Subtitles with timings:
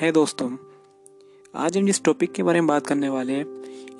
[0.00, 0.48] है दोस्तों,
[1.54, 3.44] आज हम जिस टॉपिक के बारे में बात करने वाले हैं,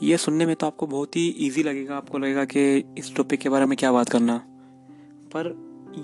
[0.03, 2.63] ये सुनने में तो आपको बहुत ही इजी लगेगा, आपको लगेगा कि
[2.99, 4.37] इस टॉपिक के बारे में क्या बात करना।
[5.35, 5.49] पर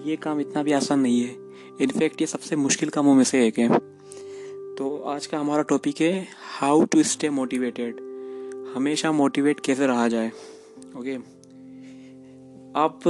[0.07, 1.37] ये काम इतना भी आसान नहीं है।
[1.81, 3.69] इनफैक्ट ये सबसे मुश्किल कामों में से एक है।
[4.77, 6.27] तो आज का हमारा टॉपिक है
[6.61, 8.01] हाउ टू स्टे मोटिवेटेड
[8.77, 10.29] हमेशा मोटिवेट कैसे रहा जाए
[10.99, 11.17] ओके
[12.77, 13.07] आप,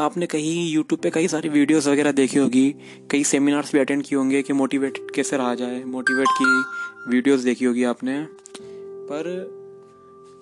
[0.00, 2.70] आपने कहीं यूट्यूब पे कई सारी वीडियोस वगैरह देखी होगी,
[3.10, 7.64] कई सेमिनार्स भी अटेंड किए होंगे कि मोटिवेट कैसे रहा जाए मोटिवेट की वीडियोस देखी
[7.64, 8.18] होगी आपने,
[9.08, 9.30] पर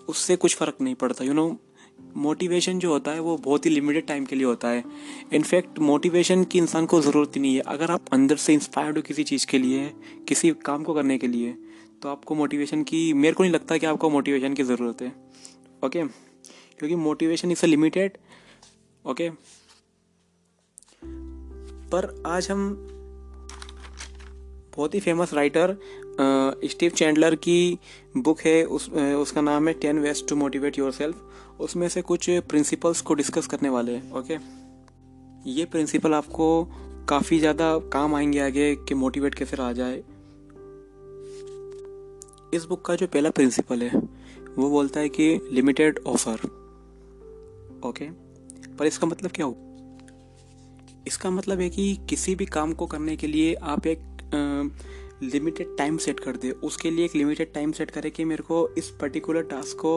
[0.09, 1.47] उससे कुछ फ़र्क नहीं पड़ता यू नो
[2.17, 4.83] मोटिवेशन जो होता है वो बहुत ही लिमिटेड टाइम के लिए होता है।
[5.33, 9.03] इनफैक्ट मोटिवेशन की इंसान को ज़रूरत ही नहीं है। अगर आप अंदर से इंस्पायर्ड हो
[9.03, 9.91] किसी चीज़ के लिए,
[10.29, 11.55] किसी काम को करने के लिए
[12.03, 15.13] तो आपको मोटिवेशन की, मेरे को नहीं लगता कि आपको मोटिवेशन की ज़रूरत है
[15.85, 16.05] ओके
[16.79, 18.17] क्योंकि motivation is a limited
[19.05, 19.29] okay?
[21.91, 22.75] पर आज हम
[24.77, 25.77] बहुत ही फ़ेमस राइटर
[26.65, 27.79] स्टीव चैंडलर की
[28.17, 33.01] बुक है, उस उसका नाम है ten ways to motivate yourself उसमें से कुछ प्रिंसिपल्स
[33.01, 34.39] को डिस्कस करने वाले हैं, ओके?
[35.51, 36.49] ये प्रिंसिपल आपको
[37.09, 40.03] काफ़ी ज़्यादा काम आएँगे आगे कि मोटिवेट कैसे रहा जाए।
[42.55, 43.99] इस बुक का जो पहला प्रिंसिपल है,
[44.59, 46.47] वो बोलता है कि लिमिटेड ऑफ़र
[47.89, 48.24] ओके?
[48.79, 49.57] पर इसका मतलब क्या हो
[51.07, 54.01] इसका मतलब है कि किसी भी काम को करने के लिए आप एक
[55.23, 58.69] लिमिटेड टाइम सेट कर दे। उसके लिए एक लिमिटेड टाइम सेट करें कि मेरे को
[58.79, 59.93] इस पर्टिकुलर टास्क को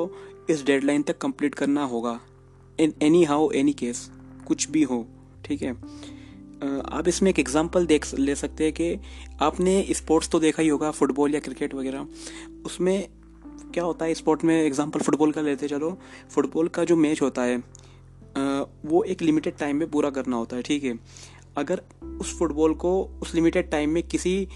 [0.50, 2.20] इस डेडलाइन तक कंप्लीट करना होगा।
[2.80, 4.10] In any how any case
[4.48, 5.06] कुछ भी हो,
[5.46, 5.72] ठीक है?
[6.92, 9.00] आप इसमें एक एग्जांपल देख ले सकते हैं कि
[9.42, 12.08] आपने स्पोर्ट्स तो देखा ही होगा फुटबॉल या क्रिकेट वगैरह।
[12.66, 13.08] उसमें
[13.74, 15.98] क्या होता है स्पोर्ट में एग्जांपल फुटबॉल का लेते चलो।
[16.30, 17.62] फुटबॉल का जो मैच होता है
[18.86, 21.00] वो एक लिमिटेड टाइम में पूरा करना होता है ठीक है?
[21.58, 21.82] अगर
[22.22, 24.48] उस फुटबॉल को उस लिमिटेड टाइम में किसी आ,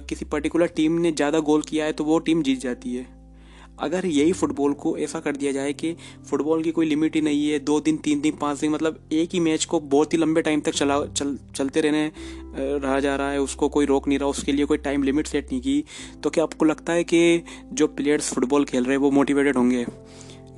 [0.00, 3.06] किसी पर्टिकुलर टीम ने ज़्यादा गोल किया है तो वो टीम जीत जाती है।
[3.80, 5.94] अगर यही फुटबॉल को ऐसा कर दिया जाए कि
[6.30, 9.30] फुटबॉल की कोई लिमिट ही नहीं है दो दिन तीन दिन पाँच दिन मतलब एक
[9.32, 12.12] ही मैच को बहुत ही लंबे टाइम तक चला चल चलते रहने
[12.56, 15.52] रहा जा रहा है उसको कोई रोक नहीं रहा उसके लिए कोई टाइम लिमिट सेट
[15.52, 15.84] नहीं की
[16.22, 17.42] तो क्या आपको लगता है कि
[17.72, 19.86] जो प्लेयर्स फुटबॉल खेल रहे हैं वो मोटिवेटेड होंगे?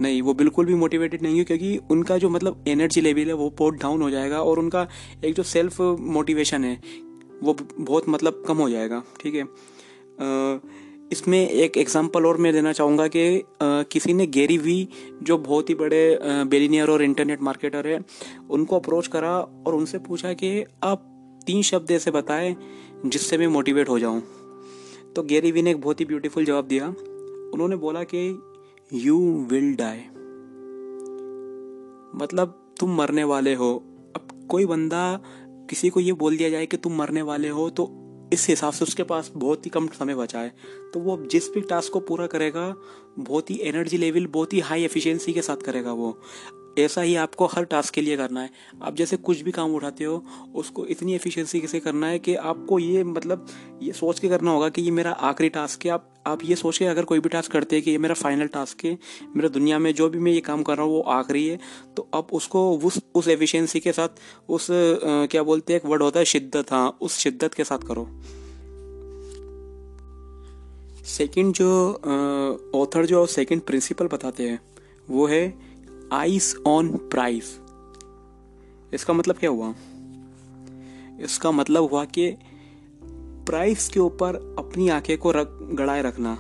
[0.00, 3.50] नहीं, वो बिल्कुल भी मोटिवेटेड नहीं है क्योंकि उनका जो मतलब एनर्जी लेवल है, वो
[3.59, 4.87] बहुत डाउन हो जाएगा और उनका
[5.25, 6.81] एक जो सेल्फ मोटिवेशन है,
[7.43, 9.44] वो बहुत मतलब कम हो जाएगा, ठीक है?
[11.12, 14.89] इसमें एक एग्जांपल और मैं देना चाहूँगा कि किसी ने गेरी वी
[15.22, 18.00] जो बहुत ही बड़े बेलिनियर और इंटरनेट मार्केटर है,
[18.50, 21.06] उनको अप्रोच करा और उनसे पूछा कि आप
[21.47, 22.55] तीन शब्द ऐसे बताएँ
[23.06, 24.22] जिससे मैं मोटिवेट हो जाऊँ।
[25.16, 28.28] तो गेरी वी ने एक बहुत ही ब्यूटीफुल जवाब दिया। उन्होंने बोला कि
[28.93, 29.19] यू
[29.51, 29.99] विल डाई
[32.15, 33.73] मतलब तुम मरने वाले हो।
[34.17, 35.21] अब कोई बंदा,
[35.71, 37.89] किसी को ये बोल दिया जाए कि तुम मरने वाले हो तो
[38.33, 40.55] इस हिसाब से उसके पास बहुत ही कम समय बचा है।
[40.95, 42.75] तो वो अब जिस भी टास्क को पूरा करेगा,
[43.19, 46.11] बहुत ही एनर्जी लेवल बहुत ही हाई एफिशिएंसी के साथ करेगा वो।
[46.81, 48.51] ऐसा ही आपको हर टास्क के लिए करना है।
[48.83, 50.23] आप जैसे कुछ भी काम उठाते हो
[50.55, 53.47] उसको इतनी एफिशिएंसी से करना है कि आपको ये मतलब
[53.83, 56.79] ये सोच के करना होगा कि ये मेरा आखिरी टास्क है। आप आप ये सोच
[56.79, 58.99] के अगर कोई भी टास्क करते हैं कि ये मेरा फाइनल टास्क है
[59.37, 61.59] मेरा दुनिया में जो भी मैं ये काम कर रहा हूँ वो आखिरी है
[61.97, 64.09] तो अब उसको उस उस एफिशिएंसी के साथ
[64.49, 67.87] उस आ, क्या बोलते हैं एक वर्ड होता है शिद्दत हाँ उस शिद्दत के साथ
[67.89, 68.07] करो।
[71.07, 71.71] सेकंड जो
[72.75, 74.61] ऑथर जो सेकंड प्रिंसिपल बताते हैं
[75.11, 75.43] वो है
[76.12, 77.60] आइस ऑन प्राइस
[78.94, 79.75] इसका मतलब क्या हुआ?
[81.21, 82.37] इसका मतलब हुआ कि
[83.47, 86.38] प्राइस के ऊपर अपनी आँखें को रख गड़ाए रखना।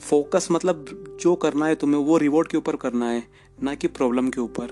[0.00, 0.84] फोकस मतलब
[1.20, 3.24] जो करना है तुम्हें वो रिवॉर्ड के ऊपर करना है
[3.62, 4.68] ना कि प्रॉब्लम के ऊपर।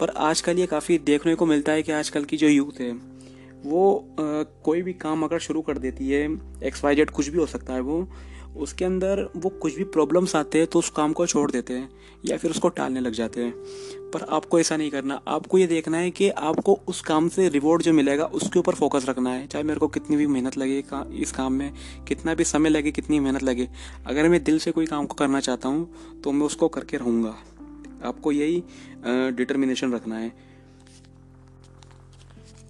[0.00, 2.92] पर आजकल ये काफ़ी देखने को मिलता है कि आजकल की जो यूथ है
[3.64, 7.38] वो आ, कोई भी काम अगर शुरू कर देती है एक्स वाई जेड कुछ भी
[7.38, 8.08] हो सकता है वो
[8.56, 11.88] उसके अंदर वो कुछ भी प्रॉब्लम्स आते हैं तो उस काम को छोड़ देते हैं
[12.26, 13.52] या फिर उसको टालने लग जाते हैं।
[14.10, 17.82] पर आपको ऐसा नहीं करना। आपको ये देखना है कि आपको उस काम से रिवॉर्ड
[17.82, 21.04] जो मिलेगा उसके ऊपर फोकस रखना है। चाहे मेरे को कितनी भी मेहनत लगे का,
[21.12, 21.72] इस काम में
[22.08, 23.68] कितना भी समय लगे कितनी मेहनत लगे।
[24.06, 27.36] अगर मैं दिल से कोई काम को करना चाहता हूँ तो मैं उसको करके रहूँगा।
[28.04, 28.62] आपको यही
[29.32, 30.32] डिटर्मिनेशन रखना है।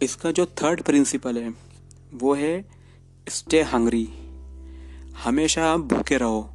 [0.02, 1.54] इसका जो थर्ड प्रिंसिपल है
[2.14, 2.64] वो है
[3.26, 4.08] स्टे हंग्री
[5.24, 6.50] हमेशा भूखे रहो।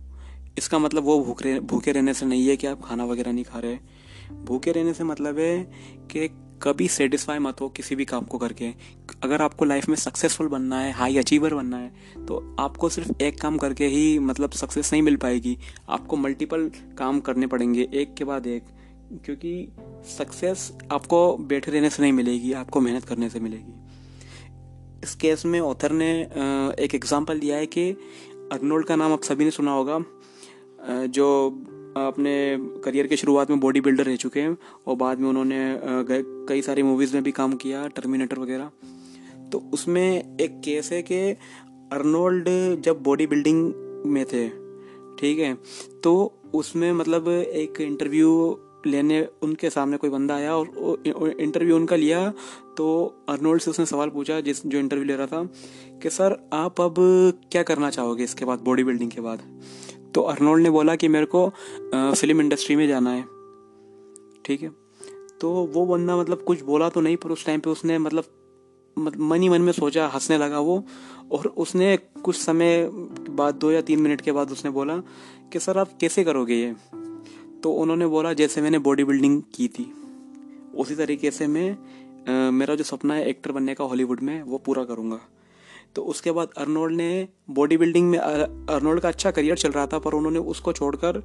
[0.57, 3.59] इसका मतलब वो भूखे भूखे रहने से नहीं है कि आप खाना वगैरह नहीं खा
[3.59, 3.77] रहे।
[4.45, 5.57] भूखे रहने से मतलब है
[6.11, 6.27] कि
[6.63, 8.69] कभी सेटिस्फाई मत हो किसी भी काम को करके।
[9.23, 13.39] अगर आपको लाइफ में सक्सेसफुल बनना है हाई अचीवर बनना है तो आपको सिर्फ़ एक
[13.41, 15.57] काम करके ही मतलब सक्सेस नहीं मिल पाएगी।
[15.89, 18.63] आपको मल्टीपल काम करने पड़ेंगे, एक के बाद एक।
[19.25, 19.71] क्योंकि
[20.17, 23.73] सक्सेस आपको बैठे रहने से नहीं मिलेगी, आपको मेहनत करने से मिलेगी।
[25.03, 26.11] इस केस में ऑथर ने
[26.79, 27.91] एक एग्जांपल दिया है कि
[28.51, 29.97] अर्नोल्ड का नाम आप सभी ने सुना होगा
[31.07, 31.25] जो
[31.97, 32.33] अपने
[32.83, 34.57] करियर के शुरुआत में बॉडी बिल्डर रह चुके हैं
[34.87, 35.59] और बाद में उन्होंने
[36.49, 38.69] कई सारी मूवीज़ में भी काम किया, टर्मिनेटर वगैरह।
[39.51, 41.19] तो उसमें एक केस है कि
[41.93, 42.49] अर्नोल्ड
[42.81, 43.61] जब बॉडी बिल्डिंग
[44.05, 44.47] में थे,
[45.19, 45.53] ठीक है
[46.03, 46.15] तो
[46.53, 48.31] उसमें मतलब एक इंटरव्यू
[48.87, 51.03] लेने उनके सामने कोई बंदा आया और
[51.39, 52.33] इंटरव्यू उनका लिया
[52.77, 55.49] तो अर्नोल्ड से उसने सवाल पूछा, जिस, जो इंटरव्यू ले रहा था,
[56.03, 56.95] कि, सर, आप अब
[57.51, 58.23] क्या करना चाहोगे?
[58.23, 59.61] इसके बाद बॉडी बिल्डिंग के बाद।
[60.15, 61.49] तो अर्नोल्ड ने बोला कि, मेरे को
[61.95, 63.21] फ़िल्म इंडस्ट्री में जाना है।
[64.45, 64.71] ठीक है?
[65.41, 68.23] तो वो बंदा मतलब कुछ बोला तो नहीं, पर उस टाइम पे उसने मतलब
[69.19, 70.83] मन ही मन में सोचा, हंसने लगा वो।
[71.31, 72.89] और उसने कुछ समय
[73.29, 74.97] बाद, दो या तीन मिनट के बाद उसने बोला
[75.53, 76.98] कि, सर, आप कैसे करोगे ये?
[77.63, 79.91] तो उन्होंने बोला, जैसे मैंने बॉडी बिल्डिंग की थी।
[80.75, 84.83] उसी तरीके से मैं मेरा जो सपना है एक्टर बनने का हॉलीवुड में, वो पूरा
[84.83, 85.19] करूँगा।
[85.95, 89.99] तो उसके बाद अर्नोल्ड ने बॉडी बिल्डिंग में अर्नोल्ड का अच्छा करियर चल रहा था,
[89.99, 91.21] पर उन्होंने उसको छोड़कर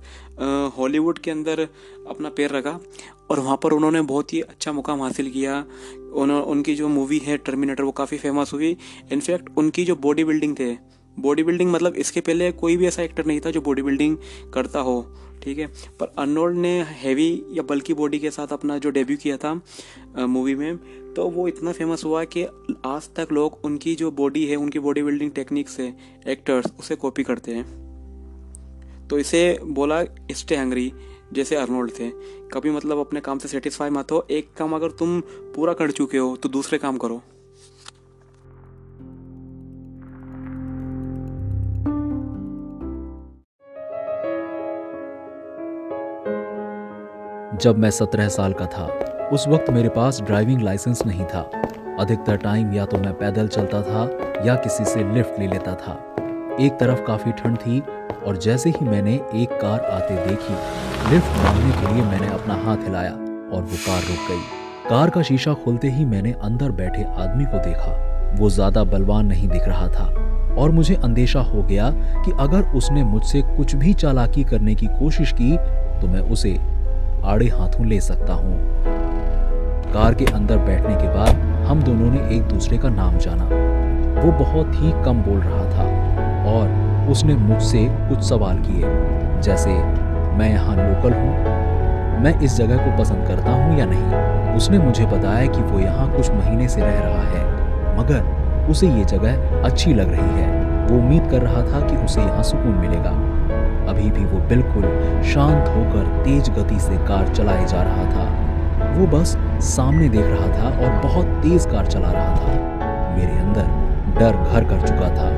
[0.77, 2.79] हॉलीवुड के अंदर अपना पैर रखा
[3.31, 5.59] और वहाँ पर उन्होंने बहुत ही अच्छा मुकाम हासिल किया।
[6.15, 8.77] उन्होंने उनकी जो मूवी है टर्मिनेटर वो काफ़ी फ़ेमस हुई।
[9.13, 10.73] इनफैक्ट उनकी जो बॉडी बिल्डिंग थे
[11.19, 14.17] बॉडी बिल्डिंग मतलब इसके पहले कोई भी ऐसा एक्टर नहीं था जो बॉडी बिल्डिंग
[14.55, 15.07] करता हो,
[15.43, 15.67] ठीक है?
[16.01, 19.55] पर अर्नोल्ड ने हैवी या बल्कि बॉडी के साथ अपना जो डेब्यू किया था
[20.19, 20.77] मूवी में
[21.15, 22.45] तो वो इतना फ़ेमस हुआ कि
[22.87, 25.95] आज तक लोग उनकी जो बॉडी है, उनकी बॉडी बिल्डिंग टेक्निक्स है
[26.29, 27.83] एक्टर्स उसे कॉपी करते हैं।
[29.09, 30.03] तो इसे बोला
[30.33, 30.93] स्टे हंगरी
[31.33, 32.11] जैसे अर्नोल्ड थे।
[32.53, 35.21] कभी मतलब अपने काम से सेटिस्फाई मत हो, एक काम अगर तुम
[35.55, 37.21] पूरा कर चुके हो तो दूसरे काम करो।
[47.65, 48.85] जब मैं सत्रह साल का था,
[49.33, 51.41] उस वक्त मेरे पास ड्राइविंग लाइसेंस नहीं था।
[52.01, 54.03] अधिकतर टाइम या तो मैं पैदल चलता था
[54.47, 55.93] या किसी से लिफ्ट ले लेता था।
[56.61, 57.81] एक तरफ़ काफ़ी ठंड थी
[58.27, 60.55] और जैसे ही मैंने एक कार आते देखी,
[61.11, 64.43] लिफ्ट मांगने के लिए मैंने अपना हाथ हिलाया और वो कार रुक गई।
[64.89, 69.49] कार का शीशा खोलते ही मैंने अंदर बैठे आदमी को देखा। वो ज़्यादा बलवान नहीं
[69.49, 70.07] दिख रहा था
[70.59, 75.33] और मुझे अंदेशा हो गया कि अगर उसने मुझसे कुछ भी चालाकी करने की कोशिश
[75.33, 75.57] की
[76.01, 76.57] तो मैं उसे
[77.25, 78.57] आड़े हाथों ले सकता हूँ।
[79.93, 81.37] कार के अंदर बैठने के बाद
[81.67, 83.45] हम दोनों ने एक दूसरे का नाम जाना।
[84.21, 85.85] वो बहुत ही कम बोल रहा था
[86.51, 88.83] और उसने मुझसे कुछ सवाल किए,
[89.43, 89.71] जैसे,
[90.37, 92.23] मैं यहाँ लोकल हूँ?
[92.23, 94.55] मैं इस जगह को पसंद करता हूँ या नहीं?
[94.57, 99.05] उसने मुझे बताया कि वो यहाँ कुछ महीने से रह रहा है, मगर उसे ये
[99.05, 103.11] जगह अच्छी लग रही है। वो उम्मीद कर रहा था कि उसे यहाँ सुकून मिलेगा।
[103.89, 104.85] अभी भी वो बिल्कुल
[105.25, 108.27] शांत होकर तेज गति से कार चलाए जा रहा था।
[108.97, 109.37] वो बस
[109.67, 112.53] सामने देख रहा था और बहुत तेज कार चला रहा था।
[113.17, 113.83] मेरे अंदर
[114.19, 115.29] डर घर कर चुका था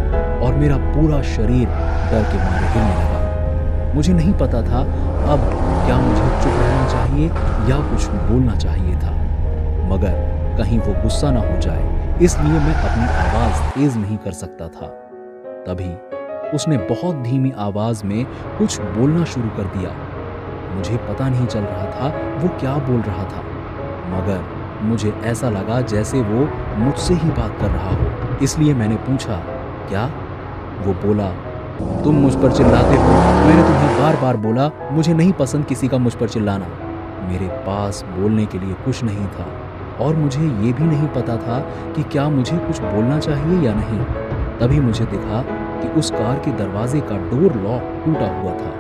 [0.47, 1.67] और मेरा पूरा शरीर
[2.11, 4.81] डर के मारे हिलने लगा। मुझे नहीं पता था
[5.33, 5.49] अब
[5.87, 7.27] क्या मुझे चुप रहना चाहिए
[7.71, 9.13] या कुछ बोलना चाहिए था।
[9.89, 10.25] मगर
[10.59, 14.87] कहीं वो गुस्सा ना हो जाए, इसलिए मैं अपनी आवाज़ तेज नहीं कर सकता था।
[15.67, 15.91] तभी
[16.55, 18.25] उसने बहुत धीमी आवाज़ में
[18.59, 19.91] कुछ बोलना शुरू कर दिया।
[20.77, 22.09] मुझे पता नहीं चल रहा था
[22.39, 23.43] वो क्या बोल रहा था,
[24.09, 24.45] मगर
[24.83, 26.49] मुझे ऐसा लगा जैसे वो
[26.79, 29.37] मुझसे ही बात कर रहा हो। इसलिए मैंने पूछा,
[29.89, 30.05] क्या?
[30.85, 31.29] वो बोला,
[32.03, 33.09] तुम मुझ पर चिल्लाते हो।
[33.47, 36.67] मैंने तुम्हें बार बार बोला, मुझे नहीं पसंद किसी का मुझ पर चिल्लाना।
[37.29, 39.47] मेरे पास बोलने के लिए कुछ नहीं था,
[40.01, 41.59] और मुझे ये भी नहीं पता था
[41.93, 44.01] कि क्या मुझे कुछ बोलना चाहिए या नहीं।
[44.61, 45.43] तभी मुझे दिखा
[45.87, 48.71] कि उस कार के दरवाजे का डोर लॉक टूटा हुआ था।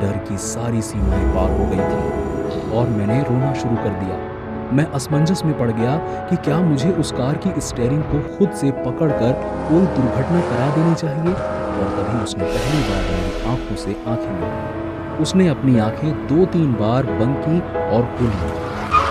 [0.00, 4.16] डर की सारी सीमाएँ पार हो गई थी और मैंने रोना शुरू कर दिया।
[4.72, 5.96] मैं असमंजस में पड़ गया
[6.30, 9.32] कि क्या मुझे उस कार की स्टेयरिंग को खुद से पकड़कर
[9.68, 11.32] कोई दुर्घटना करा देनी चाहिए?
[11.32, 16.72] और तभी उसने पहली बार मेरी आँखों से आँखें ली उसने अपनी आँखें दो तीन
[16.72, 17.60] बार बंद की
[17.96, 18.52] और खोली।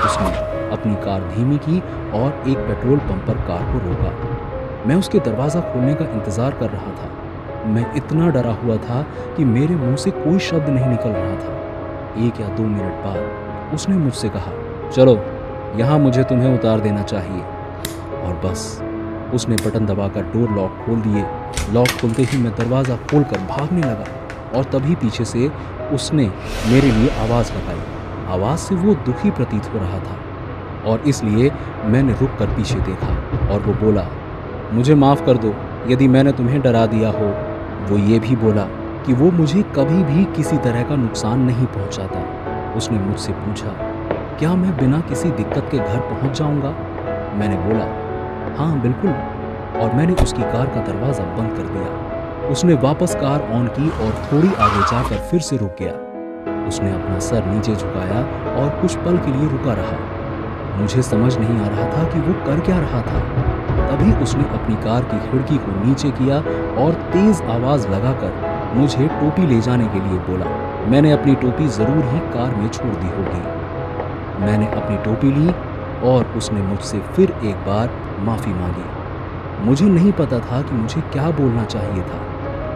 [0.05, 0.31] उसने
[0.71, 1.79] अपनी कार धीमी की
[2.11, 4.26] और एक पेट्रोल पंप पर कार को रोका।
[4.88, 9.01] मैं उसके दरवाज़ा खोलने का इंतज़ार कर रहा था। मैं इतना डरा हुआ था
[9.38, 13.74] कि मेरे मुँह से कोई शब्द नहीं निकल रहा था। एक या दो मिनट बाद
[13.74, 14.51] उसने मुझसे कहा,
[14.89, 15.15] चलो,
[15.75, 17.41] यहाँ मुझे तुम्हें उतार देना चाहिए।
[18.20, 18.62] और बस,
[19.34, 21.25] उसने बटन दबाकर डोर लॉक खोल दिए।
[21.74, 25.50] लॉक खोलते ही मैं दरवाज़ा खोलकर भागने लगा और तभी पीछे से
[25.94, 26.27] उसने
[26.67, 27.82] मेरे लिए आवाज़ लगाई।
[28.36, 30.15] आवाज़ से वो दुखी प्रतीत हो रहा था
[30.91, 31.51] और इसलिए
[31.86, 33.12] मैंने रुक कर पीछे देखा
[33.53, 34.08] और वो बोला
[34.74, 35.53] मुझे माफ़ कर दो,
[35.88, 37.27] यदि मैंने तुम्हें डरा दिया हो।
[37.89, 38.63] वो ये भी बोला
[39.05, 43.69] कि वो मुझे कभी भी किसी तरह का नुकसान नहीं पहुंचाता। उसने मुझसे पूछा,
[44.39, 46.69] क्या मैं बिना किसी दिक्कत के घर पहुँच जाऊँगा?
[47.38, 47.86] मैंने बोला
[48.57, 49.09] हाँ बिल्कुल।
[49.81, 54.12] और मैंने उसकी कार का दरवाज़ा बंद कर दिया। उसने वापस कार ऑन की और
[54.25, 55.93] थोड़ी आगे जाकर फिर से रुक गया।
[56.67, 58.21] उसने अपना सर नीचे झुकाया
[58.53, 59.97] और कुछ पल के लिए रुका रहा।
[60.81, 63.56] मुझे समझ नहीं आ रहा था कि वो कर क्या रहा था।
[63.88, 66.38] तभी उसने अपनी कार की खिड़की को नीचे किया
[66.84, 70.56] और तेज आवाज़ लगाकर मुझे टोपी ले जाने के लिए बोला।
[70.89, 75.53] मैंने अपनी टोपी ज़रूर ही कार में छोड़ दी होगी। मैंने अपनी टोपी ली
[76.08, 77.89] और उसने मुझसे फिर एक बार
[78.25, 82.25] माफ़ी मांगी। मुझे नहीं पता था कि मुझे क्या बोलना चाहिए था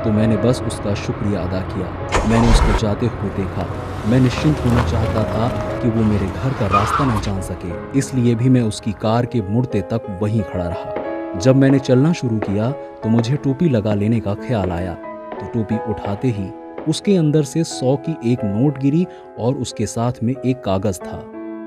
[0.04, 1.88] तो मैंने बस उसका शुक्रिया अदा किया।
[2.30, 3.68] मैंने उसको जाते हुए देखा।
[4.10, 5.48] मैं निश्चिंत होना चाहता था
[5.82, 9.42] कि वो मेरे घर का रास्ता न जान सके, इसलिए भी मैं उसकी कार के
[9.50, 11.01] मुड़ते तक वहीं खड़ा रहा।
[11.36, 15.76] जब मैंने चलना शुरू किया तो मुझे टोपी लगा लेने का ख्याल आया। तो टोपी
[15.92, 16.50] उठाते ही
[16.84, 19.06] उसके अंदर से सौ की एक नोट गिरी
[19.40, 21.24] और उसके साथ में एक कागज़ था,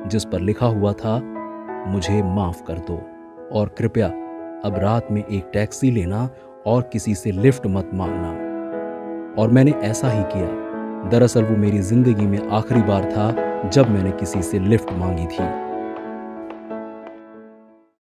[0.07, 1.19] जिस पर लिखा हुआ था,
[1.89, 3.01] मुझे माफ़ कर दो
[3.53, 4.07] और कृपया
[4.65, 6.29] अब रात में एक टैक्सी लेना
[6.67, 8.29] और किसी से लिफ्ट मत मांगना
[9.39, 14.11] और मैंने ऐसा ही किया। दरअसल वो मेरी ज़िंदगी में आखिरी बार था जब मैंने
[14.11, 15.64] किसी से लिफ्ट मांगी थी।